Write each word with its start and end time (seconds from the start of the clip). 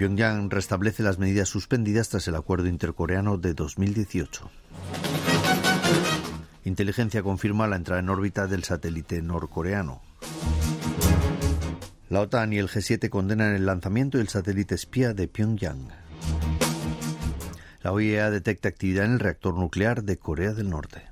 Pyongyang 0.00 0.48
restablece 0.48 1.02
las 1.02 1.18
medidas 1.18 1.50
suspendidas 1.50 2.08
tras 2.08 2.26
el 2.26 2.34
acuerdo 2.34 2.68
intercoreano 2.68 3.36
de 3.36 3.52
2018. 3.52 4.50
Inteligencia 6.64 7.22
confirma 7.22 7.66
la 7.66 7.76
entrada 7.76 8.00
en 8.00 8.08
órbita 8.08 8.46
del 8.46 8.64
satélite 8.64 9.20
norcoreano. 9.20 10.00
La 12.08 12.22
OTAN 12.22 12.54
y 12.54 12.56
el 12.56 12.70
G7 12.70 13.10
condenan 13.10 13.54
el 13.54 13.66
lanzamiento 13.66 14.16
del 14.16 14.28
satélite 14.28 14.74
espía 14.74 15.12
de 15.12 15.28
Pyongyang. 15.28 15.88
La 17.82 17.92
OIEA 17.92 18.30
detecta 18.30 18.70
actividad 18.70 19.04
en 19.04 19.12
el 19.12 19.20
reactor 19.20 19.54
nuclear 19.54 20.02
de 20.02 20.16
Corea 20.16 20.54
del 20.54 20.70
Norte. 20.70 21.09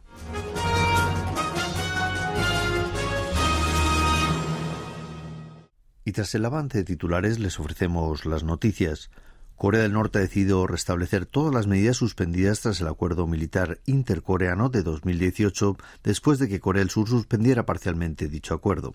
Y 6.09 6.13
tras 6.13 6.35
el 6.35 6.47
avance 6.47 6.79
de 6.79 6.85
titulares 6.85 7.39
les 7.39 7.61
ofrecemos 7.61 8.25
las 8.25 8.43
noticias. 8.43 9.11
Corea 9.57 9.83
del 9.83 9.93
Norte 9.93 10.17
ha 10.17 10.23
decidido 10.23 10.67
restablecer 10.67 11.27
todas 11.27 11.53
las 11.53 11.67
medidas 11.67 11.99
suspendidas 11.99 12.63
tras 12.63 12.81
el 12.81 12.89
acuerdo 12.89 13.27
militar 13.27 13.81
intercoreano 13.85 14.71
de 14.71 14.83
2018 14.83 15.77
después 16.03 16.39
de 16.39 16.49
que 16.49 16.61
Corea 16.61 16.81
del 16.81 16.89
Sur 16.89 17.11
suspendiera 17.11 17.67
parcialmente 17.67 18.29
dicho 18.29 18.55
acuerdo. 18.55 18.95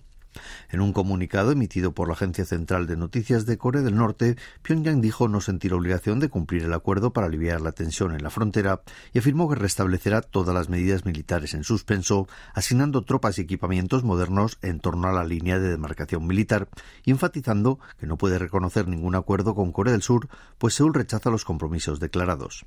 En 0.70 0.80
un 0.80 0.92
comunicado 0.92 1.52
emitido 1.52 1.92
por 1.92 2.08
la 2.08 2.14
Agencia 2.14 2.44
Central 2.44 2.86
de 2.86 2.96
Noticias 2.96 3.46
de 3.46 3.58
Corea 3.58 3.82
del 3.82 3.96
Norte, 3.96 4.36
Pyongyang 4.62 5.00
dijo 5.00 5.28
no 5.28 5.40
sentir 5.40 5.74
obligación 5.74 6.20
de 6.20 6.28
cumplir 6.28 6.64
el 6.64 6.72
acuerdo 6.72 7.12
para 7.12 7.26
aliviar 7.26 7.60
la 7.60 7.72
tensión 7.72 8.14
en 8.14 8.22
la 8.22 8.30
frontera 8.30 8.82
y 9.12 9.18
afirmó 9.18 9.48
que 9.48 9.56
restablecerá 9.56 10.22
todas 10.22 10.54
las 10.54 10.68
medidas 10.68 11.04
militares 11.04 11.54
en 11.54 11.64
suspenso, 11.64 12.28
asignando 12.54 13.02
tropas 13.02 13.38
y 13.38 13.42
equipamientos 13.42 14.04
modernos 14.04 14.58
en 14.62 14.80
torno 14.80 15.08
a 15.08 15.12
la 15.12 15.24
línea 15.24 15.58
de 15.58 15.70
demarcación 15.70 16.26
militar 16.26 16.68
y 17.04 17.10
enfatizando 17.10 17.78
que 17.98 18.06
no 18.06 18.16
puede 18.16 18.38
reconocer 18.38 18.88
ningún 18.88 19.14
acuerdo 19.14 19.54
con 19.54 19.72
Corea 19.72 19.92
del 19.92 20.02
Sur, 20.02 20.28
pues 20.58 20.74
Seúl 20.74 20.94
rechaza 20.94 21.30
los 21.30 21.44
compromisos 21.44 22.00
declarados. 22.00 22.64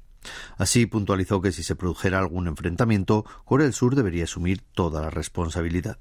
Así 0.57 0.85
puntualizó 0.85 1.41
que 1.41 1.51
si 1.51 1.63
se 1.63 1.75
produjera 1.75 2.19
algún 2.19 2.47
enfrentamiento, 2.47 3.25
Corea 3.45 3.65
del 3.65 3.73
Sur 3.73 3.95
debería 3.95 4.23
asumir 4.25 4.61
toda 4.73 5.01
la 5.01 5.09
responsabilidad. 5.09 5.97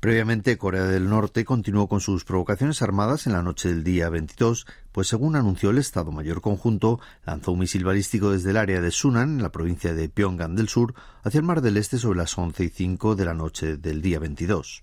Previamente, 0.00 0.58
Corea 0.58 0.84
del 0.84 1.08
Norte 1.08 1.44
continuó 1.44 1.88
con 1.88 2.00
sus 2.00 2.24
provocaciones 2.24 2.82
armadas 2.82 3.26
en 3.26 3.32
la 3.32 3.42
noche 3.42 3.68
del 3.68 3.84
día 3.84 4.08
22, 4.08 4.66
pues 4.92 5.08
según 5.08 5.36
anunció 5.36 5.70
el 5.70 5.78
Estado 5.78 6.12
Mayor 6.12 6.40
Conjunto, 6.40 7.00
lanzó 7.26 7.52
un 7.52 7.60
misil 7.60 7.84
balístico 7.84 8.30
desde 8.30 8.50
el 8.50 8.56
área 8.56 8.80
de 8.80 8.90
Sunan, 8.90 9.36
en 9.36 9.42
la 9.42 9.52
provincia 9.52 9.94
de 9.94 10.08
Pyongan 10.08 10.54
del 10.54 10.68
Sur, 10.68 10.94
hacia 11.24 11.38
el 11.38 11.44
Mar 11.44 11.62
del 11.62 11.76
Este 11.76 11.98
sobre 11.98 12.18
las 12.18 12.36
11 12.36 12.64
y 12.64 12.68
5 12.68 13.16
de 13.16 13.24
la 13.24 13.34
noche 13.34 13.76
del 13.76 14.02
día 14.02 14.18
22. 14.18 14.82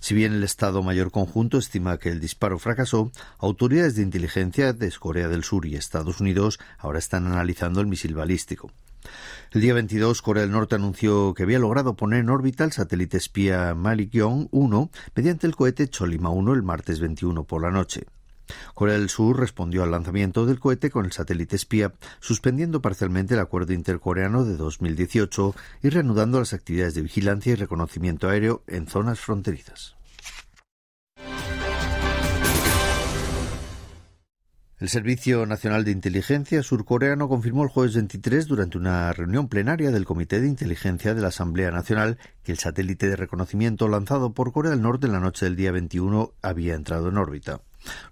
Si 0.00 0.14
bien 0.14 0.32
el 0.32 0.44
Estado 0.44 0.82
Mayor 0.82 1.10
Conjunto 1.10 1.58
estima 1.58 1.98
que 1.98 2.08
el 2.08 2.20
disparo 2.20 2.58
fracasó, 2.58 3.12
autoridades 3.38 3.96
de 3.96 4.02
inteligencia 4.02 4.72
de 4.72 4.90
Corea 4.92 5.28
del 5.28 5.44
Sur 5.44 5.66
y 5.66 5.76
Estados 5.76 6.20
Unidos 6.20 6.58
ahora 6.78 6.98
están 6.98 7.26
analizando 7.26 7.80
el 7.80 7.86
misil 7.86 8.14
balístico. 8.14 8.70
El 9.52 9.60
día 9.62 9.74
22, 9.74 10.20
Corea 10.20 10.42
del 10.42 10.52
Norte 10.52 10.74
anunció 10.74 11.32
que 11.34 11.44
había 11.44 11.58
logrado 11.58 11.96
poner 11.96 12.20
en 12.20 12.30
órbita 12.30 12.64
el 12.64 12.72
satélite 12.72 13.16
espía 13.16 13.74
Malikyong 13.74 14.48
1 14.50 14.90
mediante 15.14 15.46
el 15.46 15.56
cohete 15.56 15.88
Cholima 15.88 16.30
1 16.30 16.52
el 16.52 16.62
martes 16.62 17.00
21 17.00 17.44
por 17.44 17.62
la 17.62 17.70
noche. 17.70 18.06
Corea 18.74 18.98
del 18.98 19.08
Sur 19.08 19.38
respondió 19.38 19.82
al 19.82 19.90
lanzamiento 19.90 20.46
del 20.46 20.60
cohete 20.60 20.90
con 20.90 21.04
el 21.04 21.12
satélite 21.12 21.56
espía, 21.56 21.94
suspendiendo 22.20 22.80
parcialmente 22.80 23.34
el 23.34 23.40
acuerdo 23.40 23.72
intercoreano 23.72 24.44
de 24.44 24.56
2018 24.56 25.54
y 25.82 25.88
reanudando 25.90 26.38
las 26.38 26.52
actividades 26.52 26.94
de 26.94 27.02
vigilancia 27.02 27.52
y 27.52 27.56
reconocimiento 27.56 28.28
aéreo 28.28 28.62
en 28.66 28.86
zonas 28.86 29.20
fronterizas. 29.20 29.97
El 34.80 34.88
Servicio 34.88 35.44
Nacional 35.44 35.84
de 35.84 35.90
Inteligencia 35.90 36.62
surcoreano 36.62 37.28
confirmó 37.28 37.64
el 37.64 37.68
jueves 37.68 37.96
23 37.96 38.46
durante 38.46 38.78
una 38.78 39.12
reunión 39.12 39.48
plenaria 39.48 39.90
del 39.90 40.04
Comité 40.04 40.40
de 40.40 40.46
Inteligencia 40.46 41.14
de 41.14 41.20
la 41.20 41.28
Asamblea 41.28 41.72
Nacional 41.72 42.16
que 42.44 42.52
el 42.52 42.60
satélite 42.60 43.08
de 43.08 43.16
reconocimiento 43.16 43.88
lanzado 43.88 44.34
por 44.34 44.52
Corea 44.52 44.70
del 44.70 44.82
Norte 44.82 45.08
en 45.08 45.14
la 45.14 45.18
noche 45.18 45.46
del 45.46 45.56
día 45.56 45.72
21 45.72 46.32
había 46.42 46.76
entrado 46.76 47.08
en 47.08 47.18
órbita. 47.18 47.60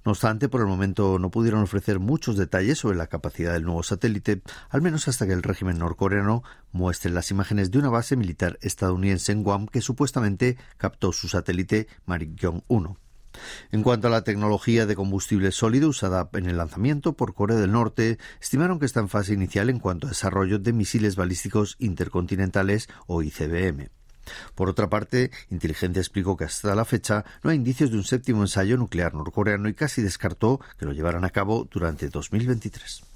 No 0.05 0.11
obstante, 0.11 0.49
por 0.49 0.61
el 0.61 0.67
momento 0.67 1.21
no 1.21 1.31
pudieron 1.31 1.63
ofrecer 1.63 2.01
muchos 2.01 2.37
detalles 2.37 2.79
sobre 2.79 2.99
la 2.99 3.07
capacidad 3.07 3.53
del 3.53 3.63
nuevo 3.63 3.85
satélite, 3.85 4.43
al 4.69 4.83
menos 4.83 5.07
hasta 5.07 5.25
que 5.25 5.35
el 5.35 5.45
régimen 5.45 5.79
norcoreano 5.79 6.43
muestre 6.73 7.13
las 7.13 7.31
imágenes 7.31 7.71
de 7.71 7.79
una 7.79 7.91
base 7.91 8.17
militar 8.17 8.59
estadounidense 8.61 9.31
en 9.31 9.45
Guam 9.45 9.69
que 9.69 9.81
supuestamente 9.81 10.57
captó 10.79 11.13
su 11.13 11.29
satélite 11.29 11.87
Marikyong 12.07 12.65
1. 12.67 13.06
En 13.73 13.83
cuanto 13.83 14.09
a 14.09 14.11
la 14.11 14.23
tecnología 14.23 14.87
de 14.87 14.97
combustible 14.97 15.53
sólido 15.53 15.89
usada 15.89 16.29
en 16.33 16.47
el 16.47 16.57
lanzamiento 16.57 17.15
por 17.15 17.35
Corea 17.35 17.57
del 17.57 17.73
Norte, 17.73 18.19
estimaron 18.41 18.79
que 18.79 18.87
está 18.87 19.01
en 19.01 19.09
fase 19.09 19.35
inicial 19.35 19.71
en 19.71 19.79
cuanto 19.79 20.07
a 20.07 20.11
desarrollo 20.11 20.59
de 20.59 20.73
misiles 20.73 21.17
balísticos 21.17 21.77
intercontinentales 21.79 22.89
o 23.07 23.23
ICBM. 23.23 23.91
Por 24.55 24.69
otra 24.69 24.89
parte, 24.89 25.31
Inteligencia 25.51 26.01
explicó 26.01 26.37
que 26.37 26.45
hasta 26.45 26.75
la 26.75 26.85
fecha 26.85 27.25
no 27.43 27.51
hay 27.51 27.57
indicios 27.57 27.91
de 27.91 27.97
un 27.97 28.05
séptimo 28.05 28.43
ensayo 28.43 28.77
nuclear 28.77 29.15
norcoreano 29.15 29.69
y 29.69 29.75
casi 29.75 30.03
descartó 30.03 30.61
que 30.79 30.87
lo 30.87 30.93
llevaran 30.93 31.25
a 31.25 31.31
cabo 31.31 31.69
durante 31.71 32.09
2023. 32.09 33.16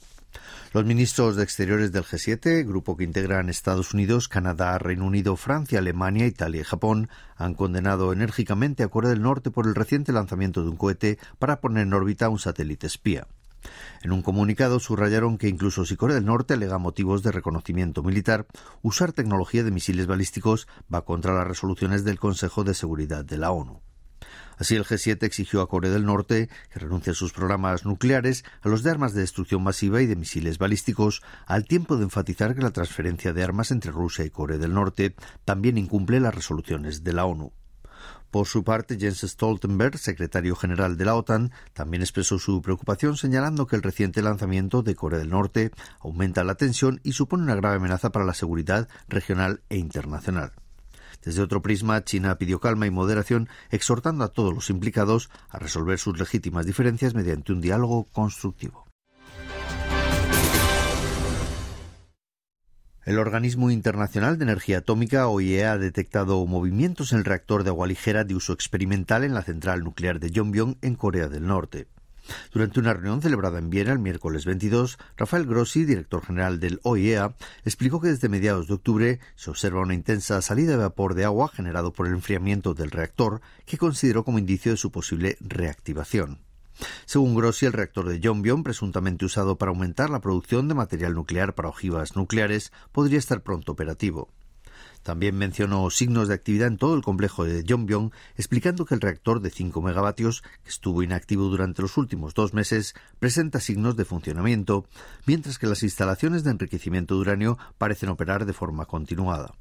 Los 0.72 0.84
ministros 0.84 1.34
de 1.34 1.42
Exteriores 1.42 1.90
del 1.90 2.04
G7, 2.04 2.64
grupo 2.66 2.96
que 2.96 3.04
integran 3.04 3.48
Estados 3.48 3.92
Unidos, 3.92 4.28
Canadá, 4.28 4.78
Reino 4.78 5.04
Unido, 5.04 5.34
Francia, 5.36 5.80
Alemania, 5.80 6.26
Italia 6.26 6.60
y 6.60 6.64
Japón, 6.64 7.08
han 7.36 7.54
condenado 7.54 8.12
enérgicamente 8.12 8.84
a 8.84 8.88
Corea 8.88 9.10
del 9.10 9.22
Norte 9.22 9.50
por 9.50 9.66
el 9.66 9.74
reciente 9.74 10.12
lanzamiento 10.12 10.62
de 10.62 10.70
un 10.70 10.76
cohete 10.76 11.18
para 11.38 11.60
poner 11.60 11.82
en 11.82 11.94
órbita 11.94 12.28
un 12.28 12.38
satélite 12.38 12.86
espía. 12.86 13.26
En 14.02 14.12
un 14.12 14.22
comunicado 14.22 14.80
subrayaron 14.80 15.36
que 15.36 15.48
incluso 15.48 15.84
si 15.84 15.96
Corea 15.96 16.14
del 16.14 16.24
Norte 16.24 16.54
alega 16.54 16.78
motivos 16.78 17.22
de 17.22 17.32
reconocimiento 17.32 18.02
militar, 18.02 18.46
usar 18.80 19.12
tecnología 19.12 19.64
de 19.64 19.70
misiles 19.70 20.06
balísticos 20.06 20.68
va 20.92 21.04
contra 21.04 21.34
las 21.34 21.46
resoluciones 21.46 22.04
del 22.04 22.18
Consejo 22.18 22.64
de 22.64 22.74
Seguridad 22.74 23.24
de 23.24 23.38
la 23.38 23.50
ONU. 23.50 23.82
Así, 24.60 24.76
el 24.76 24.84
G7 24.84 25.22
exigió 25.22 25.62
a 25.62 25.68
Corea 25.68 25.90
del 25.90 26.04
Norte 26.04 26.50
que 26.70 26.78
renuncie 26.78 27.12
a 27.12 27.14
sus 27.14 27.32
programas 27.32 27.86
nucleares, 27.86 28.44
a 28.60 28.68
los 28.68 28.82
de 28.82 28.90
armas 28.90 29.14
de 29.14 29.22
destrucción 29.22 29.62
masiva 29.62 30.02
y 30.02 30.06
de 30.06 30.16
misiles 30.16 30.58
balísticos, 30.58 31.22
al 31.46 31.64
tiempo 31.64 31.96
de 31.96 32.04
enfatizar 32.04 32.54
que 32.54 32.60
la 32.60 32.70
transferencia 32.70 33.32
de 33.32 33.42
armas 33.42 33.70
entre 33.70 33.90
Rusia 33.90 34.26
y 34.26 34.30
Corea 34.30 34.58
del 34.58 34.74
Norte 34.74 35.14
también 35.46 35.78
incumple 35.78 36.20
las 36.20 36.34
resoluciones 36.34 37.02
de 37.02 37.12
la 37.14 37.24
ONU. 37.24 37.54
Por 38.30 38.46
su 38.46 38.62
parte, 38.62 38.98
Jens 38.98 39.22
Stoltenberg, 39.22 39.96
secretario 39.96 40.54
general 40.54 40.98
de 40.98 41.06
la 41.06 41.14
OTAN, 41.14 41.52
también 41.72 42.02
expresó 42.02 42.38
su 42.38 42.60
preocupación 42.60 43.16
señalando 43.16 43.66
que 43.66 43.76
el 43.76 43.82
reciente 43.82 44.20
lanzamiento 44.20 44.82
de 44.82 44.94
Corea 44.94 45.20
del 45.20 45.30
Norte 45.30 45.70
aumenta 46.00 46.44
la 46.44 46.56
tensión 46.56 47.00
y 47.02 47.12
supone 47.12 47.44
una 47.44 47.54
grave 47.54 47.76
amenaza 47.76 48.12
para 48.12 48.26
la 48.26 48.34
seguridad 48.34 48.90
regional 49.08 49.62
e 49.70 49.78
internacional. 49.78 50.52
Desde 51.22 51.42
otro 51.42 51.62
prisma, 51.62 52.04
China 52.04 52.38
pidió 52.38 52.60
calma 52.60 52.86
y 52.86 52.90
moderación, 52.90 53.48
exhortando 53.70 54.24
a 54.24 54.28
todos 54.28 54.54
los 54.54 54.70
implicados 54.70 55.30
a 55.48 55.58
resolver 55.58 55.98
sus 55.98 56.18
legítimas 56.18 56.66
diferencias 56.66 57.14
mediante 57.14 57.52
un 57.52 57.60
diálogo 57.60 58.04
constructivo. 58.12 58.86
El 63.04 63.18
Organismo 63.18 63.70
Internacional 63.70 64.38
de 64.38 64.44
Energía 64.44 64.78
Atómica, 64.78 65.26
OIEA, 65.26 65.72
ha 65.72 65.78
detectado 65.78 66.44
movimientos 66.46 67.12
en 67.12 67.18
el 67.18 67.24
reactor 67.24 67.64
de 67.64 67.70
agua 67.70 67.86
ligera 67.86 68.24
de 68.24 68.34
uso 68.34 68.52
experimental 68.52 69.24
en 69.24 69.34
la 69.34 69.42
central 69.42 69.82
nuclear 69.82 70.20
de 70.20 70.30
Yongbyon, 70.30 70.78
en 70.82 70.94
Corea 70.96 71.28
del 71.28 71.46
Norte. 71.46 71.88
Durante 72.52 72.80
una 72.80 72.92
reunión 72.92 73.22
celebrada 73.22 73.58
en 73.58 73.70
Viena 73.70 73.92
el 73.92 73.98
miércoles 73.98 74.44
22, 74.44 74.98
Rafael 75.16 75.46
Grossi, 75.46 75.84
director 75.84 76.24
general 76.24 76.60
del 76.60 76.80
OIEA, 76.82 77.34
explicó 77.64 78.00
que 78.00 78.08
desde 78.08 78.28
mediados 78.28 78.68
de 78.68 78.74
octubre 78.74 79.20
se 79.36 79.50
observa 79.50 79.80
una 79.80 79.94
intensa 79.94 80.40
salida 80.42 80.72
de 80.72 80.78
vapor 80.78 81.14
de 81.14 81.24
agua 81.24 81.48
generado 81.48 81.92
por 81.92 82.06
el 82.06 82.14
enfriamiento 82.14 82.74
del 82.74 82.90
reactor, 82.90 83.40
que 83.66 83.78
consideró 83.78 84.24
como 84.24 84.38
indicio 84.38 84.72
de 84.72 84.78
su 84.78 84.90
posible 84.90 85.36
reactivación. 85.40 86.40
Según 87.04 87.34
Grossi, 87.34 87.66
el 87.66 87.72
reactor 87.72 88.08
de 88.08 88.20
Yongbyon, 88.20 88.62
presuntamente 88.62 89.24
usado 89.24 89.56
para 89.58 89.70
aumentar 89.70 90.10
la 90.10 90.20
producción 90.20 90.68
de 90.68 90.74
material 90.74 91.14
nuclear 91.14 91.54
para 91.54 91.68
ojivas 91.68 92.16
nucleares, 92.16 92.72
podría 92.92 93.18
estar 93.18 93.42
pronto 93.42 93.72
operativo. 93.72 94.30
También 95.02 95.36
mencionó 95.36 95.88
signos 95.90 96.28
de 96.28 96.34
actividad 96.34 96.68
en 96.68 96.76
todo 96.76 96.94
el 96.94 97.02
complejo 97.02 97.44
de 97.44 97.64
Yongbyon, 97.64 98.12
explicando 98.36 98.84
que 98.84 98.94
el 98.94 99.00
reactor 99.00 99.40
de 99.40 99.50
5 99.50 99.80
megavatios, 99.80 100.42
que 100.62 100.68
estuvo 100.68 101.02
inactivo 101.02 101.44
durante 101.44 101.82
los 101.82 101.96
últimos 101.96 102.34
dos 102.34 102.52
meses, 102.52 102.94
presenta 103.18 103.60
signos 103.60 103.96
de 103.96 104.04
funcionamiento, 104.04 104.86
mientras 105.26 105.58
que 105.58 105.66
las 105.66 105.82
instalaciones 105.82 106.44
de 106.44 106.50
enriquecimiento 106.50 107.14
de 107.14 107.20
uranio 107.20 107.58
parecen 107.78 108.10
operar 108.10 108.44
de 108.44 108.52
forma 108.52 108.84
continuada. 108.86 109.54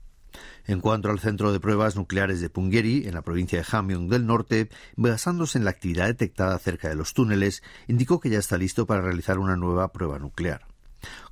En 0.67 0.81
cuanto 0.81 1.09
al 1.09 1.19
centro 1.19 1.51
de 1.51 1.59
pruebas 1.59 1.95
nucleares 1.95 2.41
de 2.41 2.49
Punggye-ri, 2.49 3.07
en 3.07 3.13
la 3.13 3.23
provincia 3.23 3.59
de 3.59 3.65
Hamgyong 3.65 4.09
del 4.09 4.25
Norte, 4.25 4.69
basándose 4.95 5.57
en 5.57 5.63
la 5.63 5.71
actividad 5.71 6.07
detectada 6.07 6.59
cerca 6.59 6.89
de 6.89 6.95
los 6.95 7.13
túneles, 7.13 7.63
indicó 7.87 8.19
que 8.19 8.29
ya 8.29 8.39
está 8.39 8.57
listo 8.57 8.85
para 8.85 9.01
realizar 9.01 9.39
una 9.39 9.55
nueva 9.55 9.91
prueba 9.91 10.19
nuclear. 10.19 10.67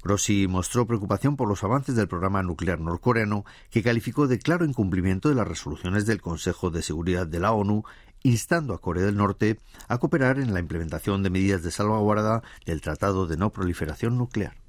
Grossi 0.03 0.47
mostró 0.47 0.85
preocupación 0.85 1.35
por 1.35 1.47
los 1.47 1.63
avances 1.63 1.95
del 1.95 2.07
programa 2.07 2.43
nuclear 2.43 2.79
norcoreano, 2.79 3.45
que 3.69 3.83
calificó 3.83 4.27
de 4.27 4.39
claro 4.39 4.65
incumplimiento 4.65 5.29
de 5.29 5.35
las 5.35 5.47
resoluciones 5.47 6.05
del 6.05 6.21
Consejo 6.21 6.69
de 6.69 6.81
Seguridad 6.81 7.27
de 7.27 7.39
la 7.39 7.51
ONU, 7.51 7.83
instando 8.23 8.73
a 8.73 8.81
Corea 8.81 9.05
del 9.05 9.17
Norte 9.17 9.59
a 9.87 9.97
cooperar 9.97 10.39
en 10.39 10.53
la 10.53 10.59
implementación 10.59 11.23
de 11.23 11.29
medidas 11.29 11.63
de 11.63 11.71
salvaguarda 11.71 12.43
del 12.65 12.81
Tratado 12.81 13.27
de 13.27 13.37
No 13.37 13.51
Proliferación 13.51 14.17
Nuclear. 14.17 14.66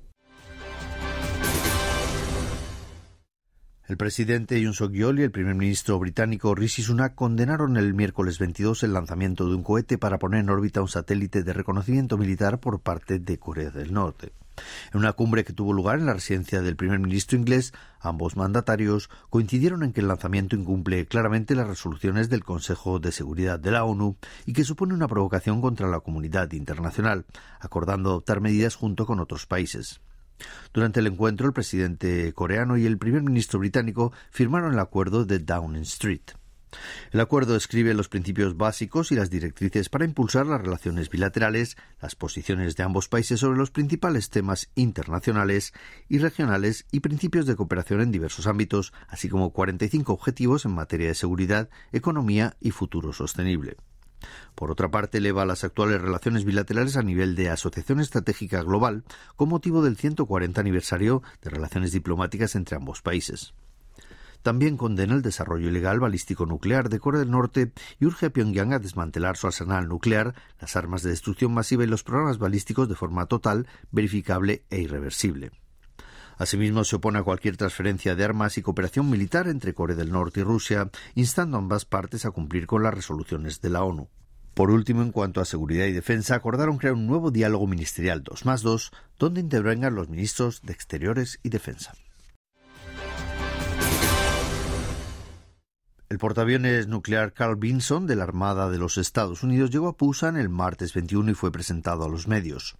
El 3.88 3.96
presidente 3.96 4.60
Yoon 4.60 4.74
Suk-yeol 4.74 5.18
y 5.18 5.22
el 5.22 5.30
primer 5.30 5.54
ministro 5.54 5.98
británico 5.98 6.54
Rishi 6.54 6.82
Sunak 6.82 7.14
condenaron 7.14 7.78
el 7.78 7.94
miércoles 7.94 8.38
22 8.38 8.82
el 8.82 8.92
lanzamiento 8.92 9.48
de 9.48 9.54
un 9.54 9.62
cohete 9.62 9.96
para 9.96 10.18
poner 10.18 10.40
en 10.40 10.50
órbita 10.50 10.82
un 10.82 10.88
satélite 10.88 11.42
de 11.42 11.54
reconocimiento 11.54 12.18
militar 12.18 12.60
por 12.60 12.80
parte 12.80 13.18
de 13.18 13.38
Corea 13.38 13.70
del 13.70 13.94
Norte. 13.94 14.34
En 14.92 14.98
una 14.98 15.14
cumbre 15.14 15.42
que 15.42 15.54
tuvo 15.54 15.72
lugar 15.72 15.98
en 15.98 16.04
la 16.04 16.12
residencia 16.12 16.60
del 16.60 16.76
primer 16.76 16.98
ministro 16.98 17.38
inglés, 17.38 17.72
ambos 17.98 18.36
mandatarios 18.36 19.08
coincidieron 19.30 19.82
en 19.82 19.94
que 19.94 20.02
el 20.02 20.08
lanzamiento 20.08 20.54
incumple 20.54 21.06
claramente 21.06 21.54
las 21.54 21.66
resoluciones 21.66 22.28
del 22.28 22.44
Consejo 22.44 22.98
de 22.98 23.10
Seguridad 23.10 23.58
de 23.58 23.70
la 23.70 23.84
ONU 23.84 24.18
y 24.44 24.52
que 24.52 24.64
supone 24.64 24.92
una 24.92 25.08
provocación 25.08 25.62
contra 25.62 25.88
la 25.88 26.00
comunidad 26.00 26.52
internacional, 26.52 27.24
acordando 27.58 28.10
adoptar 28.10 28.42
medidas 28.42 28.74
junto 28.74 29.06
con 29.06 29.18
otros 29.18 29.46
países. 29.46 30.02
Durante 30.72 31.00
el 31.00 31.06
encuentro, 31.06 31.46
el 31.46 31.52
presidente 31.52 32.32
coreano 32.32 32.76
y 32.76 32.86
el 32.86 32.98
primer 32.98 33.22
ministro 33.22 33.58
británico 33.58 34.12
firmaron 34.30 34.74
el 34.74 34.78
acuerdo 34.78 35.24
de 35.24 35.38
Downing 35.38 35.82
Street. 35.82 36.22
El 37.12 37.20
acuerdo 37.20 37.54
describe 37.54 37.94
los 37.94 38.08
principios 38.08 38.56
básicos 38.56 39.10
y 39.10 39.14
las 39.14 39.30
directrices 39.30 39.88
para 39.88 40.04
impulsar 40.04 40.46
las 40.46 40.60
relaciones 40.60 41.08
bilaterales, 41.08 41.76
las 42.02 42.14
posiciones 42.14 42.76
de 42.76 42.82
ambos 42.82 43.08
países 43.08 43.40
sobre 43.40 43.58
los 43.58 43.70
principales 43.70 44.28
temas 44.28 44.70
internacionales 44.74 45.72
y 46.08 46.18
regionales 46.18 46.86
y 46.92 47.00
principios 47.00 47.46
de 47.46 47.56
cooperación 47.56 48.02
en 48.02 48.12
diversos 48.12 48.46
ámbitos, 48.46 48.92
así 49.08 49.28
como 49.28 49.52
45 49.52 50.12
objetivos 50.12 50.64
en 50.66 50.72
materia 50.72 51.08
de 51.08 51.14
seguridad, 51.14 51.70
economía 51.92 52.56
y 52.60 52.70
futuro 52.70 53.12
sostenible. 53.12 53.76
Por 54.54 54.70
otra 54.70 54.90
parte, 54.90 55.18
eleva 55.18 55.46
las 55.46 55.64
actuales 55.64 56.00
relaciones 56.00 56.44
bilaterales 56.44 56.96
a 56.96 57.02
nivel 57.02 57.34
de 57.34 57.50
Asociación 57.50 58.00
Estratégica 58.00 58.62
Global 58.62 59.04
con 59.36 59.48
motivo 59.48 59.82
del 59.82 59.96
140 59.96 60.60
aniversario 60.60 61.22
de 61.42 61.50
relaciones 61.50 61.92
diplomáticas 61.92 62.54
entre 62.54 62.76
ambos 62.76 63.02
países. 63.02 63.54
También 64.42 64.76
condena 64.76 65.14
el 65.14 65.22
desarrollo 65.22 65.68
ilegal 65.68 66.00
balístico 66.00 66.46
nuclear 66.46 66.88
de 66.88 67.00
Corea 67.00 67.20
del 67.20 67.30
Norte 67.30 67.72
y 67.98 68.06
urge 68.06 68.26
a 68.26 68.30
Pyongyang 68.30 68.72
a 68.72 68.78
desmantelar 68.78 69.36
su 69.36 69.46
arsenal 69.46 69.88
nuclear, 69.88 70.34
las 70.60 70.76
armas 70.76 71.02
de 71.02 71.10
destrucción 71.10 71.52
masiva 71.52 71.84
y 71.84 71.88
los 71.88 72.04
programas 72.04 72.38
balísticos 72.38 72.88
de 72.88 72.94
forma 72.94 73.26
total, 73.26 73.66
verificable 73.90 74.64
e 74.70 74.80
irreversible. 74.80 75.50
Asimismo, 76.38 76.84
se 76.84 76.96
opone 76.96 77.18
a 77.18 77.24
cualquier 77.24 77.56
transferencia 77.56 78.14
de 78.14 78.24
armas 78.24 78.56
y 78.58 78.62
cooperación 78.62 79.10
militar 79.10 79.48
entre 79.48 79.74
Corea 79.74 79.96
del 79.96 80.12
Norte 80.12 80.40
y 80.40 80.44
Rusia, 80.44 80.88
instando 81.16 81.56
a 81.56 81.60
ambas 81.60 81.84
partes 81.84 82.24
a 82.24 82.30
cumplir 82.30 82.68
con 82.68 82.84
las 82.84 82.94
resoluciones 82.94 83.60
de 83.60 83.70
la 83.70 83.82
ONU. 83.82 84.08
Por 84.58 84.72
último, 84.72 85.02
en 85.02 85.12
cuanto 85.12 85.40
a 85.40 85.44
seguridad 85.44 85.86
y 85.86 85.92
defensa, 85.92 86.34
acordaron 86.34 86.78
crear 86.78 86.94
un 86.94 87.06
nuevo 87.06 87.30
diálogo 87.30 87.68
ministerial 87.68 88.24
2 88.24 88.44
más 88.44 88.62
2, 88.62 88.90
donde 89.16 89.40
intervengan 89.40 89.94
los 89.94 90.08
ministros 90.08 90.62
de 90.62 90.72
Exteriores 90.72 91.38
y 91.44 91.50
Defensa. 91.50 91.94
El 96.10 96.16
portaaviones 96.16 96.88
nuclear 96.88 97.34
Carl 97.34 97.56
Vinson 97.56 98.06
de 98.06 98.16
la 98.16 98.22
Armada 98.22 98.70
de 98.70 98.78
los 98.78 98.96
Estados 98.96 99.42
Unidos 99.42 99.70
llegó 99.70 99.88
a 99.88 99.96
Pusan 99.98 100.38
el 100.38 100.48
martes 100.48 100.94
21 100.94 101.32
y 101.32 101.34
fue 101.34 101.52
presentado 101.52 102.02
a 102.02 102.08
los 102.08 102.26
medios. 102.26 102.78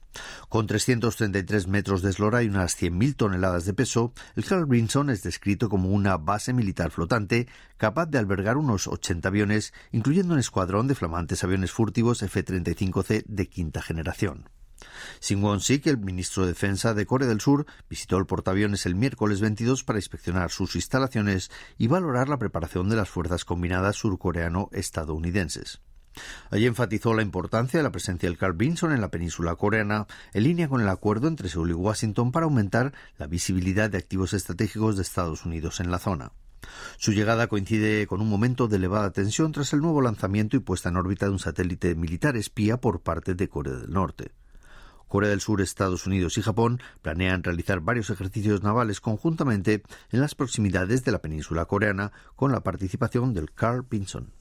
Con 0.49 0.67
333 0.67 1.67
metros 1.67 2.01
de 2.01 2.09
eslora 2.09 2.43
y 2.43 2.49
unas 2.49 2.81
100.000 2.81 3.17
toneladas 3.17 3.67
de 3.67 3.75
peso, 3.75 4.15
el 4.35 4.47
Carl 4.47 4.65
Vinson 4.65 5.11
es 5.11 5.23
descrito 5.23 5.69
como 5.69 5.91
una 5.91 6.17
base 6.17 6.55
militar 6.55 6.91
flotante 6.91 7.49
capaz 7.77 8.07
de 8.07 8.17
albergar 8.17 8.57
unos 8.57 8.87
80 8.87 9.29
aviones, 9.29 9.75
incluyendo 9.93 10.33
un 10.33 10.41
escuadrón 10.41 10.89
de 10.89 10.95
flamantes 10.95 11.45
aviones 11.45 11.71
furtivos 11.71 12.23
F-35C 12.23 13.25
de 13.27 13.47
quinta 13.47 13.83
generación. 13.83 14.49
Sik, 15.21 15.87
el 15.87 15.99
ministro 15.99 16.45
de 16.45 16.51
Defensa 16.51 16.95
de 16.95 17.07
Corea 17.07 17.29
del 17.29 17.41
Sur, 17.41 17.67
visitó 17.89 18.17
el 18.19 18.27
portaaviones 18.27 18.87
el 18.87 18.95
miércoles 18.95 19.41
22 19.41 19.85
para 19.85 19.99
inspeccionar 19.99 20.51
sus 20.51 20.77
instalaciones 20.77 21.51
y 21.77 21.89
valorar 21.89 22.29
la 22.29 22.39
preparación 22.39 22.89
de 22.89 22.97
las 22.97 23.09
fuerzas 23.09 23.45
combinadas 23.45 23.97
surcoreano-estadounidenses. 23.97 25.81
Allí 26.51 26.67
enfatizó 26.67 27.15
la 27.15 27.23
importancia 27.23 27.79
de 27.79 27.85
la 27.85 27.93
presencia 27.93 28.29
del 28.29 28.39
Carl 28.39 28.55
Vinson 28.55 28.93
en 28.93 29.01
la 29.01 29.11
península 29.11 29.55
coreana, 29.57 30.07
en 30.33 30.45
línea 30.45 30.69
con 30.69 30.81
el 30.81 30.89
acuerdo 30.89 31.29
entre 31.29 31.49
Seúl 31.49 31.71
y 31.71 31.75
Washington 31.75 32.33
para 32.33 32.45
aumentar 32.45 32.93
la 33.19 33.27
visibilidad 33.27 33.91
de 33.91 33.99
activos 33.99 34.33
estratégicos 34.33 34.97
de 34.97 35.03
Estados 35.03 35.45
Unidos 35.45 35.81
en 35.81 35.91
la 35.91 35.99
zona. 35.99 36.33
Su 36.97 37.13
llegada 37.13 37.47
coincide 37.47 38.07
con 38.07 38.21
un 38.21 38.29
momento 38.29 38.69
de 38.69 38.77
elevada 38.77 39.13
tensión 39.13 39.53
tras 39.53 39.73
el 39.73 39.81
nuevo 39.81 40.01
lanzamiento 40.01 40.57
y 40.57 40.61
puesta 40.61 40.89
en 40.89 40.97
órbita 40.97 41.27
de 41.27 41.33
un 41.33 41.39
satélite 41.39 41.95
militar 41.95 42.37
espía 42.37 42.79
por 42.79 43.01
parte 43.01 43.35
de 43.35 43.49
Corea 43.49 43.75
del 43.75 43.91
Norte. 43.91 44.33
Corea 45.09 45.31
del 45.31 45.41
Sur, 45.41 45.61
Estados 45.61 46.07
Unidos 46.07 46.39
y 46.39 46.43
Japón 46.43 46.81
planean 47.03 47.43
realizar 47.43 47.81
varios 47.81 48.11
ejercicios 48.11 48.63
navales 48.63 49.01
conjuntamente 49.01 49.83
en 50.11 50.21
las 50.21 50.35
proximidades 50.35 51.05
de 51.05 51.13
la 51.13 51.21
península 51.21 51.65
coreana 51.65 52.13
con 52.37 52.53
la 52.53 52.61
participación 52.61 53.35
del 53.35 53.53
Carl 53.53 53.85
Pinson. 53.85 54.33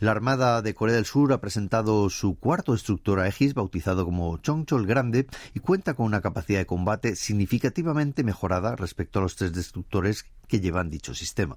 La 0.00 0.10
Armada 0.10 0.60
de 0.60 0.74
Corea 0.74 0.96
del 0.96 1.06
Sur 1.06 1.32
ha 1.32 1.40
presentado 1.40 2.10
su 2.10 2.38
cuarto 2.38 2.72
destructor 2.72 3.20
Aegis, 3.20 3.54
bautizado 3.54 4.04
como 4.04 4.36
Chongchol 4.38 4.86
Grande, 4.86 5.28
y 5.54 5.60
cuenta 5.60 5.94
con 5.94 6.06
una 6.06 6.20
capacidad 6.20 6.58
de 6.58 6.66
combate 6.66 7.16
significativamente 7.16 8.24
mejorada 8.24 8.76
respecto 8.76 9.18
a 9.18 9.22
los 9.22 9.36
tres 9.36 9.52
destructores 9.52 10.26
que 10.48 10.60
llevan 10.60 10.90
dicho 10.90 11.14
sistema. 11.14 11.56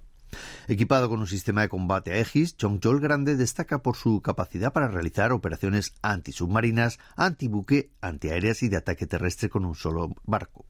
Equipado 0.68 1.10
con 1.10 1.20
un 1.20 1.28
sistema 1.28 1.62
de 1.62 1.70
combate 1.70 2.14
Aegis, 2.14 2.58
Chongchol 2.58 3.00
Grande 3.00 3.36
destaca 3.36 3.82
por 3.82 3.96
su 3.96 4.22
capacidad 4.22 4.74
para 4.74 4.90
realizar 4.90 5.32
operaciones 5.32 5.94
antisubmarinas, 6.02 7.00
antibuque, 7.16 7.90
antiaéreas 8.02 8.64
y 8.64 8.70
de 8.70 8.78
ataque 8.78 9.08
terrestre 9.08 9.50
con 9.50 9.66
un 9.66 9.76
solo 9.76 10.14
barco. 10.26 10.66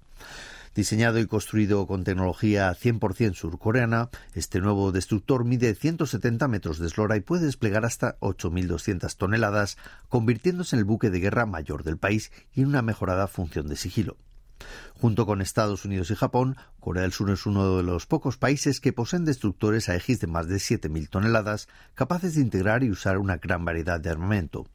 Diseñado 0.75 1.17
y 1.17 1.25
construido 1.25 1.87
con 1.87 2.03
tecnología 2.03 2.71
100% 2.71 3.33
surcoreana, 3.33 4.09
este 4.35 4.59
nuevo 4.59 4.91
destructor 4.91 5.43
mide 5.43 5.73
170 5.73 6.47
metros 6.47 6.77
de 6.77 6.85
eslora 6.85 7.17
y 7.17 7.21
puede 7.21 7.45
desplegar 7.45 7.83
hasta 7.83 8.19
8.200 8.19 9.17
toneladas, 9.17 9.79
convirtiéndose 10.07 10.75
en 10.75 10.81
el 10.81 10.85
buque 10.85 11.09
de 11.09 11.19
guerra 11.19 11.47
mayor 11.47 11.83
del 11.83 11.97
país 11.97 12.31
y 12.53 12.61
en 12.61 12.67
una 12.67 12.83
mejorada 12.83 13.27
función 13.27 13.67
de 13.67 13.75
sigilo. 13.75 14.17
Junto 14.93 15.25
con 15.25 15.41
Estados 15.41 15.85
Unidos 15.85 16.11
y 16.11 16.15
Japón, 16.15 16.57
Corea 16.79 17.03
del 17.03 17.11
Sur 17.11 17.29
es 17.29 17.45
uno 17.45 17.77
de 17.77 17.83
los 17.83 18.05
pocos 18.05 18.37
países 18.37 18.79
que 18.79 18.93
poseen 18.93 19.25
destructores 19.25 19.89
Aegis 19.89 20.19
de 20.19 20.27
más 20.27 20.47
de 20.47 20.55
7.000 20.55 21.09
toneladas, 21.09 21.67
capaces 21.93 22.35
de 22.35 22.41
integrar 22.41 22.83
y 22.83 22.91
usar 22.91 23.17
una 23.17 23.37
gran 23.37 23.65
variedad 23.65 23.99
de 23.99 24.09
armamento. 24.09 24.65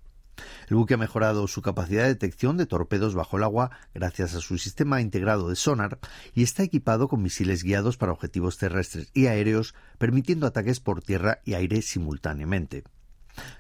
El 0.68 0.76
buque 0.76 0.94
ha 0.94 0.98
mejorado 0.98 1.46
su 1.46 1.62
capacidad 1.62 2.02
de 2.02 2.08
detección 2.08 2.56
de 2.56 2.66
torpedos 2.66 3.14
bajo 3.14 3.36
el 3.36 3.42
agua 3.42 3.70
gracias 3.94 4.34
a 4.34 4.40
su 4.40 4.58
sistema 4.58 5.00
integrado 5.00 5.48
de 5.48 5.56
sonar 5.56 5.98
y 6.34 6.42
está 6.42 6.62
equipado 6.62 7.08
con 7.08 7.22
misiles 7.22 7.62
guiados 7.62 7.96
para 7.96 8.12
objetivos 8.12 8.58
terrestres 8.58 9.10
y 9.12 9.26
aéreos, 9.26 9.74
permitiendo 9.98 10.46
ataques 10.46 10.80
por 10.80 11.02
tierra 11.02 11.40
y 11.44 11.54
aire 11.54 11.82
simultáneamente. 11.82 12.84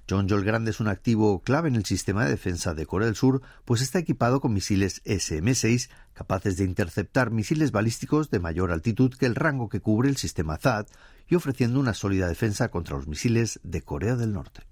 John 0.08 0.28
Joel 0.28 0.44
Grande 0.44 0.70
es 0.70 0.80
un 0.80 0.88
activo 0.88 1.42
clave 1.42 1.68
en 1.68 1.76
el 1.76 1.84
sistema 1.84 2.24
de 2.24 2.30
defensa 2.30 2.74
de 2.74 2.86
Corea 2.86 3.06
del 3.06 3.16
Sur, 3.16 3.42
pues 3.64 3.80
está 3.80 3.98
equipado 3.98 4.40
con 4.40 4.52
misiles 4.52 5.02
SM-6 5.04 5.88
capaces 6.12 6.56
de 6.56 6.64
interceptar 6.64 7.30
misiles 7.30 7.72
balísticos 7.72 8.30
de 8.30 8.40
mayor 8.40 8.72
altitud 8.72 9.14
que 9.14 9.26
el 9.26 9.34
rango 9.34 9.68
que 9.68 9.80
cubre 9.80 10.08
el 10.08 10.16
sistema 10.16 10.58
THAAD 10.58 10.86
y 11.28 11.34
ofreciendo 11.34 11.80
una 11.80 11.94
sólida 11.94 12.28
defensa 12.28 12.68
contra 12.68 12.96
los 12.96 13.06
misiles 13.06 13.60
de 13.62 13.82
Corea 13.82 14.16
del 14.16 14.32
Norte. 14.32 14.71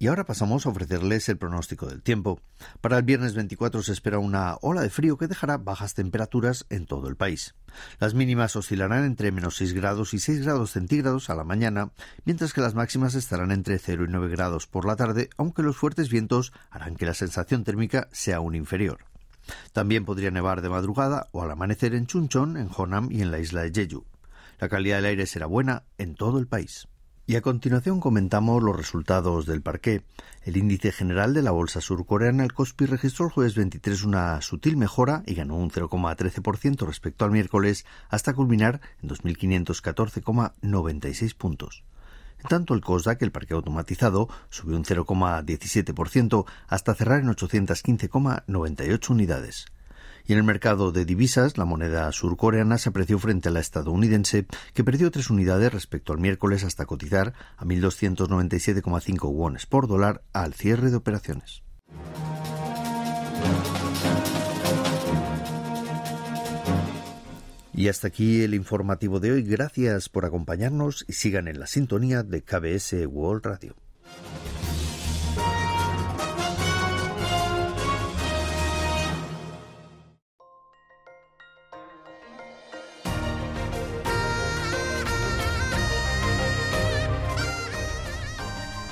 Y 0.00 0.06
ahora 0.06 0.24
pasamos 0.24 0.64
a 0.64 0.68
ofrecerles 0.68 1.28
el 1.28 1.38
pronóstico 1.38 1.86
del 1.86 2.02
tiempo. 2.02 2.40
Para 2.80 2.98
el 2.98 3.02
viernes 3.02 3.34
24 3.34 3.82
se 3.82 3.92
espera 3.92 4.20
una 4.20 4.56
ola 4.60 4.80
de 4.80 4.90
frío 4.90 5.18
que 5.18 5.26
dejará 5.26 5.56
bajas 5.56 5.94
temperaturas 5.94 6.66
en 6.70 6.86
todo 6.86 7.08
el 7.08 7.16
país. 7.16 7.56
Las 7.98 8.14
mínimas 8.14 8.54
oscilarán 8.54 9.04
entre 9.04 9.32
menos 9.32 9.56
6 9.56 9.72
grados 9.72 10.14
y 10.14 10.20
6 10.20 10.42
grados 10.42 10.70
centígrados 10.70 11.30
a 11.30 11.34
la 11.34 11.42
mañana, 11.42 11.90
mientras 12.24 12.52
que 12.52 12.60
las 12.60 12.74
máximas 12.74 13.16
estarán 13.16 13.50
entre 13.50 13.78
0 13.80 14.04
y 14.04 14.08
9 14.08 14.28
grados 14.28 14.68
por 14.68 14.84
la 14.84 14.94
tarde, 14.94 15.30
aunque 15.36 15.64
los 15.64 15.76
fuertes 15.76 16.10
vientos 16.10 16.52
harán 16.70 16.94
que 16.94 17.06
la 17.06 17.14
sensación 17.14 17.64
térmica 17.64 18.08
sea 18.12 18.36
aún 18.36 18.54
inferior. 18.54 19.00
También 19.72 20.04
podría 20.04 20.30
nevar 20.30 20.62
de 20.62 20.68
madrugada 20.68 21.28
o 21.32 21.42
al 21.42 21.50
amanecer 21.50 21.94
en 21.94 22.06
Chunchon, 22.06 22.56
en 22.56 22.70
Honam 22.76 23.10
y 23.10 23.22
en 23.22 23.32
la 23.32 23.40
isla 23.40 23.62
de 23.62 23.72
Jeju. 23.72 24.04
La 24.60 24.68
calidad 24.68 24.96
del 24.96 25.06
aire 25.06 25.26
será 25.26 25.46
buena 25.46 25.84
en 25.98 26.14
todo 26.14 26.38
el 26.38 26.46
país. 26.46 26.86
Y 27.28 27.36
a 27.36 27.42
continuación 27.42 28.00
comentamos 28.00 28.60
los 28.62 28.74
resultados 28.74 29.44
del 29.44 29.60
parqué. 29.60 30.02
El 30.44 30.56
índice 30.56 30.92
general 30.92 31.34
de 31.34 31.42
la 31.42 31.50
bolsa 31.50 31.82
surcoreana, 31.82 32.42
el 32.42 32.54
Kospi, 32.54 32.86
registró 32.86 33.26
el 33.26 33.32
jueves 33.32 33.54
23 33.54 34.04
una 34.04 34.40
sutil 34.40 34.78
mejora 34.78 35.24
y 35.26 35.34
ganó 35.34 35.56
un 35.56 35.70
0,13% 35.70 36.86
respecto 36.86 37.26
al 37.26 37.30
miércoles 37.30 37.84
hasta 38.08 38.32
culminar 38.32 38.80
en 39.02 39.10
2.514,96 39.10 41.36
puntos. 41.36 41.84
En 42.38 42.48
tanto, 42.48 42.72
el 42.72 42.80
COSDAC, 42.80 43.20
el 43.20 43.30
parque 43.30 43.52
automatizado, 43.52 44.30
subió 44.48 44.78
un 44.78 44.84
0,17% 44.84 46.46
hasta 46.66 46.94
cerrar 46.94 47.20
en 47.20 47.28
815,98 47.28 49.10
unidades. 49.10 49.66
Y 50.28 50.34
en 50.34 50.38
el 50.40 50.44
mercado 50.44 50.92
de 50.92 51.06
divisas, 51.06 51.56
la 51.56 51.64
moneda 51.64 52.12
surcoreana 52.12 52.76
se 52.76 52.90
apreció 52.90 53.18
frente 53.18 53.48
a 53.48 53.50
la 53.50 53.60
estadounidense, 53.60 54.44
que 54.74 54.84
perdió 54.84 55.10
tres 55.10 55.30
unidades 55.30 55.72
respecto 55.72 56.12
al 56.12 56.18
miércoles 56.18 56.64
hasta 56.64 56.84
cotizar 56.84 57.32
a 57.56 57.64
1.297,5 57.64 59.32
wones 59.32 59.64
por 59.64 59.88
dólar 59.88 60.22
al 60.34 60.52
cierre 60.52 60.90
de 60.90 60.96
operaciones. 60.96 61.62
Y 67.72 67.88
hasta 67.88 68.08
aquí 68.08 68.42
el 68.42 68.52
informativo 68.52 69.20
de 69.20 69.32
hoy. 69.32 69.44
Gracias 69.44 70.10
por 70.10 70.26
acompañarnos 70.26 71.06
y 71.08 71.14
sigan 71.14 71.48
en 71.48 71.58
la 71.58 71.66
sintonía 71.66 72.22
de 72.22 72.42
KBS 72.42 73.06
World 73.06 73.46
Radio. 73.46 73.76